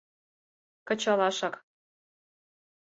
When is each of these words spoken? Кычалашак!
Кычалашак! 0.87 1.55